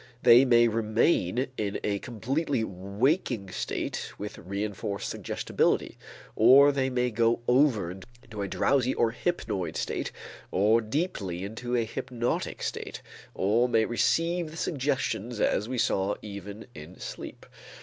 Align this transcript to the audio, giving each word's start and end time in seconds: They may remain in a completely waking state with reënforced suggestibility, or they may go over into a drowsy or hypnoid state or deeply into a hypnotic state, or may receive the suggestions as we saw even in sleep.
They 0.23 0.45
may 0.45 0.67
remain 0.67 1.45
in 1.57 1.79
a 1.83 1.99
completely 1.99 2.63
waking 2.63 3.51
state 3.51 4.13
with 4.17 4.35
reënforced 4.37 5.03
suggestibility, 5.03 5.99
or 6.35 6.71
they 6.71 6.89
may 6.89 7.11
go 7.11 7.41
over 7.47 7.91
into 7.91 8.41
a 8.41 8.47
drowsy 8.47 8.95
or 8.95 9.11
hypnoid 9.13 9.77
state 9.77 10.11
or 10.49 10.81
deeply 10.81 11.43
into 11.45 11.75
a 11.75 11.83
hypnotic 11.85 12.63
state, 12.63 13.03
or 13.35 13.69
may 13.69 13.85
receive 13.85 14.49
the 14.49 14.57
suggestions 14.57 15.39
as 15.39 15.69
we 15.69 15.77
saw 15.77 16.15
even 16.23 16.65
in 16.73 16.99
sleep. 16.99 17.45